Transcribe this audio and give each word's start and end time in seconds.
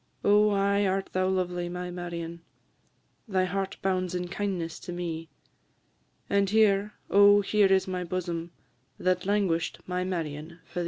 Oh, 0.25 0.49
aye 0.49 0.83
art 0.87 1.11
thou 1.13 1.27
lovely, 1.27 1.69
my 1.69 1.91
Marion, 1.91 2.41
Thy 3.27 3.45
heart 3.45 3.77
bounds 3.83 4.15
in 4.15 4.29
kindness 4.29 4.79
to 4.79 4.91
me; 4.91 5.29
And 6.27 6.49
here, 6.49 6.95
oh, 7.11 7.41
here 7.41 7.67
is 7.67 7.87
my 7.87 8.03
bosom, 8.03 8.49
That 8.97 9.27
languish'd, 9.27 9.77
my 9.85 10.03
Marion, 10.03 10.57
for 10.65 10.79
thee. 10.79 10.79